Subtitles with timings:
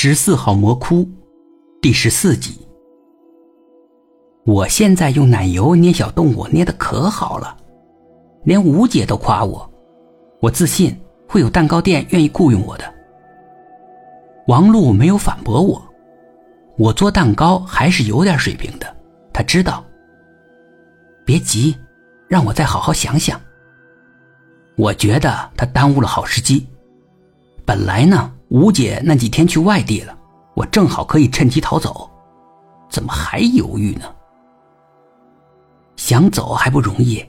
[0.00, 1.04] 十四号魔窟，
[1.82, 2.64] 第十四集。
[4.46, 7.56] 我现在用奶油捏小动物捏的可好了，
[8.44, 9.68] 连吴姐都夸我，
[10.40, 12.84] 我自信会有蛋糕店愿意雇佣我的。
[14.46, 15.84] 王璐没有反驳我，
[16.78, 18.86] 我做蛋糕还是有点水平的，
[19.32, 19.84] 他知道。
[21.24, 21.76] 别急，
[22.28, 23.40] 让我再好好想想。
[24.76, 26.68] 我觉得他耽误了好时机，
[27.66, 28.32] 本来呢。
[28.48, 30.16] 吴姐那几天去外地了，
[30.54, 32.10] 我正好可以趁机逃走，
[32.88, 34.04] 怎么还犹豫呢？
[35.96, 37.24] 想走还不容易，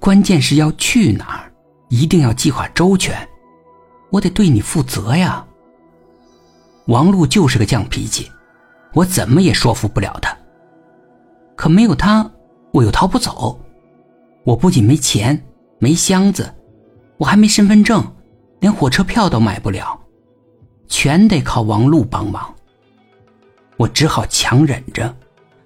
[0.00, 1.52] 关键是要去哪儿，
[1.88, 3.16] 一定要计划周全。
[4.10, 5.44] 我得对你负责呀。
[6.86, 8.30] 王璐就是个犟脾气，
[8.94, 10.36] 我怎么也说服不了他。
[11.54, 12.28] 可没有他，
[12.72, 13.60] 我又逃不走。
[14.42, 15.40] 我不仅没钱，
[15.78, 16.52] 没箱子，
[17.16, 18.04] 我还没身份证，
[18.58, 19.98] 连火车票都买不了。
[20.88, 22.54] 全得靠王璐帮忙，
[23.76, 25.14] 我只好强忍着，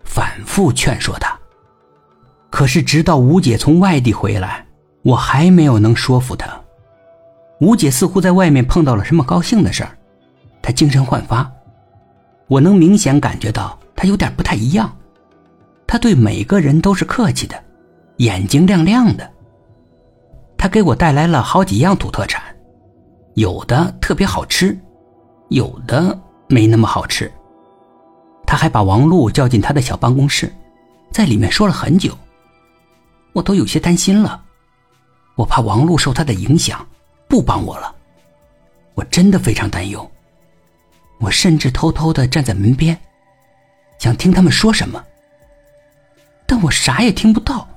[0.04, 1.38] 反复劝说他。
[2.50, 4.66] 可是直到吴姐从外地回来，
[5.02, 6.48] 我还没有能说服她。
[7.60, 9.90] 吴姐似乎在外面碰到了什么高兴的事儿，
[10.62, 11.50] 她精神焕发，
[12.46, 14.90] 我能明显感觉到她有点不太一样。
[15.86, 17.62] 她对每个人都是客气的，
[18.18, 19.30] 眼睛亮亮的。
[20.56, 22.42] 她给我带来了好几样土特产，
[23.34, 24.76] 有的特别好吃。
[25.48, 27.30] 有的没那么好吃。
[28.46, 30.50] 他还把王璐叫进他的小办公室，
[31.10, 32.16] 在里面说了很久，
[33.32, 34.42] 我都有些担心了。
[35.34, 36.86] 我怕王璐受他的影响，
[37.28, 37.94] 不帮我了。
[38.94, 40.10] 我真的非常担忧。
[41.18, 42.98] 我甚至偷偷的站在门边，
[43.98, 45.04] 想听他们说什么，
[46.46, 47.68] 但我啥也听不到。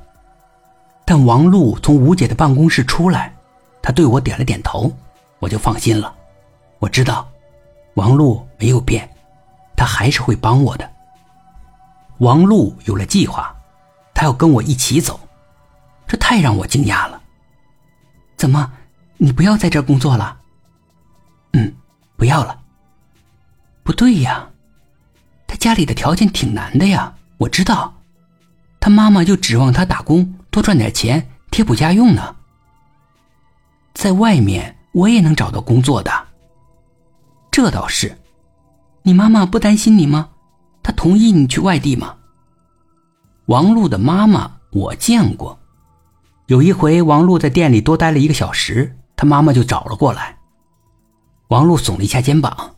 [1.06, 3.34] 但王璐从吴姐的办公室出来，
[3.82, 4.92] 他对我点了点头，
[5.40, 6.16] 我就放心了。
[6.80, 7.31] 我知道。
[7.96, 9.10] 王璐没有变，
[9.76, 10.90] 他还是会帮我的。
[12.20, 13.56] 王璐有了计划，
[14.14, 15.20] 他要跟我一起走，
[16.08, 17.22] 这太让我惊讶了。
[18.38, 18.72] 怎么，
[19.18, 20.38] 你不要在这工作了？
[21.54, 21.74] 嗯，
[22.16, 22.60] 不要了。
[23.84, 24.48] 不对呀，
[25.48, 27.94] 他家里的条件挺难的呀，我知道。
[28.80, 32.36] 他妈妈就指望他打工多赚点钱贴补家用呢。
[33.94, 36.21] 在外面我也能找到工作的。
[37.52, 38.18] 这倒是，
[39.04, 40.30] 你妈妈不担心你吗？
[40.82, 42.16] 她同意你去外地吗？
[43.48, 45.60] 王璐的妈妈我见过，
[46.46, 50.38] 有一回王璐在店里多待了一个小时，她妈妈就找了过来。
[51.50, 52.76] 王璐耸了一下肩膀，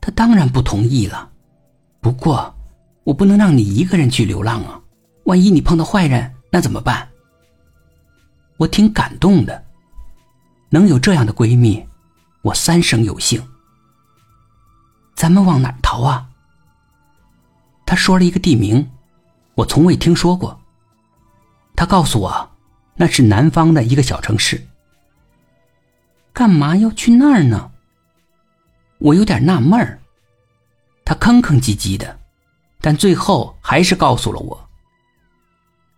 [0.00, 1.28] 她当然不同意了。
[2.00, 2.54] 不过，
[3.04, 4.80] 我不能让你一个人去流浪啊，
[5.24, 7.06] 万一你碰到坏人，那怎么办？
[8.56, 9.62] 我挺感动的，
[10.70, 11.86] 能有这样的闺蜜。
[12.44, 13.42] 我三生有幸。
[15.14, 16.28] 咱们往哪逃啊？
[17.86, 18.90] 他说了一个地名，
[19.54, 20.60] 我从未听说过。
[21.74, 22.50] 他告诉我，
[22.96, 24.62] 那是南方的一个小城市。
[26.34, 27.72] 干嘛要去那儿呢？
[28.98, 29.98] 我有点纳闷儿。
[31.02, 32.20] 他吭吭唧唧的，
[32.82, 34.68] 但最后还是告诉了我。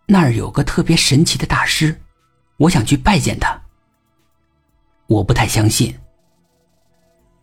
[0.07, 2.01] 那儿有个特别神奇的大师，
[2.57, 3.61] 我想去拜见他。
[5.09, 5.93] 我不太相信。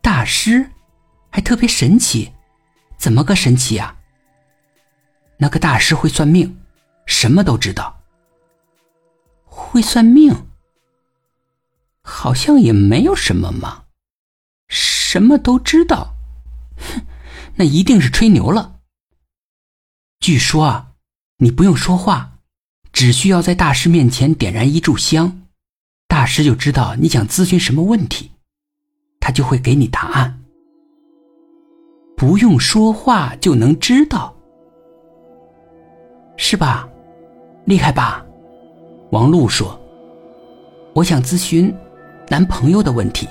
[0.03, 0.69] 大师，
[1.30, 2.34] 还特别神奇，
[2.97, 3.96] 怎么个神奇呀？
[5.38, 6.59] 那个大师会算命，
[7.06, 8.02] 什么都知道。
[9.46, 10.47] 会算命，
[12.02, 13.86] 好像也没有什么嘛。
[14.68, 16.16] 什么都知道，
[16.75, 17.06] 哼，
[17.56, 18.81] 那一定是吹牛了。
[20.19, 20.92] 据说啊，
[21.38, 22.40] 你不用说话，
[22.92, 25.47] 只需要在大师面前点燃一炷香，
[26.09, 28.33] 大师就知道你想咨询什么问题。
[29.26, 30.38] 他就会给你答案，
[32.18, 34.36] 不用说话就能知道，
[36.36, 36.90] 是吧？
[37.64, 38.26] 厉害吧？
[39.12, 39.80] 王璐说
[40.94, 41.74] ：“我想咨询
[42.28, 43.25] 男朋友的问题。”